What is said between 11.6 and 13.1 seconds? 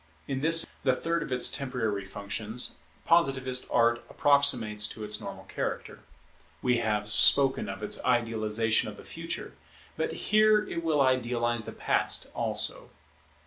the Past also.